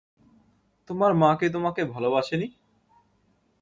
[0.89, 2.47] তোমার মা কি তোমাকে ভালবাসে নি?